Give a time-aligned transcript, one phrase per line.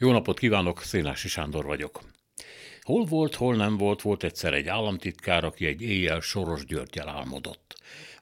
[0.00, 2.00] Jó napot kívánok, Szénási Sándor vagyok.
[2.80, 7.74] Hol volt, hol nem volt, volt egyszer egy államtitkár, aki egy éjjel Soros Györgyel álmodott.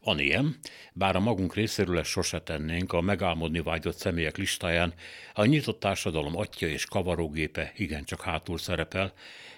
[0.02, 0.56] Van ilyen,
[0.92, 4.94] bár a magunk részéről ezt sose tennénk, a megálmodni vágyott személyek listáján
[5.34, 9.12] a nyitott társadalom atya és kavarógépe igencsak hátul szerepel,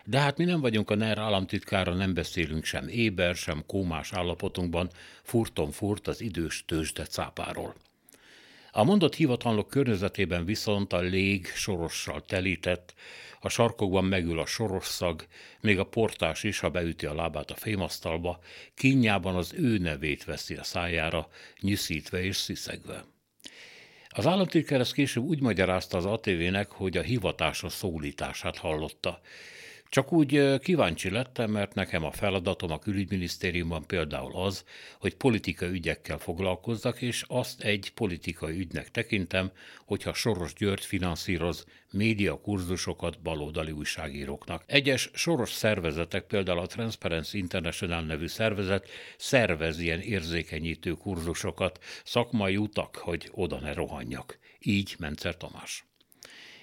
[0.04, 4.90] de hát mi nem vagyunk a NER államtitkára, nem beszélünk sem éber, sem kómás állapotunkban,
[5.22, 7.74] furton furt az idős tőzsde cápáról.
[8.78, 12.94] A mondott hivatalnok környezetében viszont a lég sorossal telített,
[13.40, 15.26] a sarkokban megül a sorosszag,
[15.60, 18.38] még a portás is, ha beüti a lábát a fémasztalba,
[18.74, 21.28] kínjában az ő nevét veszi a szájára,
[21.60, 23.04] nyiszítve és sziszegve.
[24.08, 29.20] Az államtitkár ezt később úgy magyarázta az ATV-nek, hogy a hivatása szólítását hallotta,
[29.88, 34.64] csak úgy kíváncsi lettem, mert nekem a feladatom a külügyminisztériumban például az,
[35.00, 39.50] hogy politikai ügyekkel foglalkozzak, és azt egy politikai ügynek tekintem,
[39.84, 44.62] hogyha Soros György finanszíroz média kurzusokat baloldali újságíróknak.
[44.66, 52.96] Egyes soros szervezetek, például a Transparency International nevű szervezet szervez ilyen érzékenyítő kurzusokat, szakmai utak,
[52.96, 54.38] hogy oda ne rohanjak.
[54.58, 55.86] Így Mencer Tamás.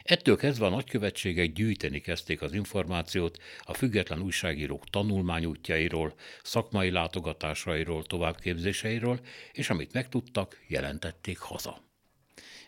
[0.05, 9.19] Ettől kezdve a nagykövetségek gyűjteni kezdték az információt a független újságírók tanulmányútjairól, szakmai látogatásairól, továbbképzéseiről,
[9.51, 11.81] és amit megtudtak, jelentették haza.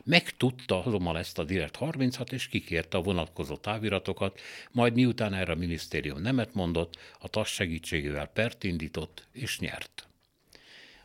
[0.03, 4.39] Megtudta azonban ezt a Direkt 36, és kikérte a vonatkozó táviratokat,
[4.71, 10.06] majd miután erre a minisztérium nemet mondott, a TASZ segítségével pert indított és nyert.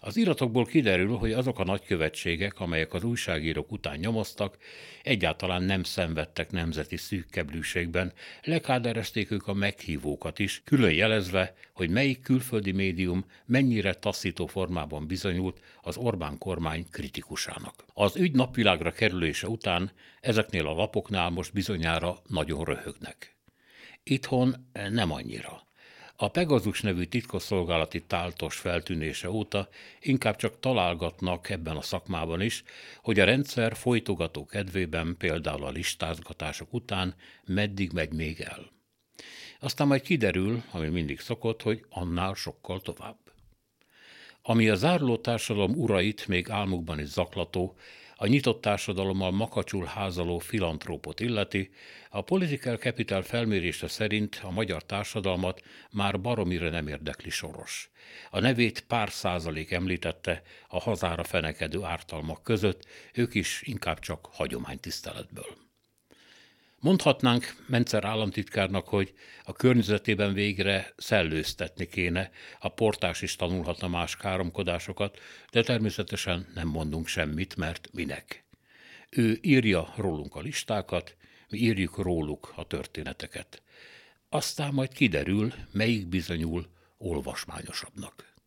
[0.05, 4.57] Az iratokból kiderül, hogy azok a nagykövetségek, amelyek az újságírók után nyomoztak,
[5.03, 12.73] egyáltalán nem szenvedtek nemzeti szűkkeblűségben, lekáderezték ők a meghívókat is, külön jelezve, hogy melyik külföldi
[12.73, 17.85] médium mennyire taszító formában bizonyult az Orbán kormány kritikusának.
[17.95, 23.37] Az ügy napvilágra kerülése után ezeknél a lapoknál most bizonyára nagyon röhögnek.
[24.03, 25.71] Itthon nem annyira.
[26.23, 29.69] A Pegazus nevű titkosszolgálati táltos feltűnése óta
[30.01, 32.63] inkább csak találgatnak ebben a szakmában is,
[33.03, 38.71] hogy a rendszer folytogató kedvében, például a listázgatások után meddig megy még el.
[39.61, 43.19] Aztán majd kiderül, ami mindig szokott, hogy annál sokkal tovább.
[44.43, 47.77] Ami a záruló társadalom urait még álmukban is zaklató,
[48.23, 51.71] a nyitott társadalommal makacsul házaló filantrópot illeti,
[52.11, 57.91] a Political Capital felmérése szerint a magyar társadalmat már baromira nem érdekli soros.
[58.31, 65.62] A nevét pár százalék említette a hazára fenekedő ártalmak között, ők is inkább csak hagyománytiszteletből.
[66.83, 75.19] Mondhatnánk Mencer államtitkárnak, hogy a környezetében végre szellőztetni kéne, a portás is tanulhatna más káromkodásokat,
[75.51, 78.45] de természetesen nem mondunk semmit, mert minek.
[79.11, 81.17] Ő írja rólunk a listákat,
[81.49, 83.63] mi írjuk róluk a történeteket.
[84.29, 86.67] Aztán majd kiderül, melyik bizonyul
[86.99, 88.32] olvasmányosabbnak.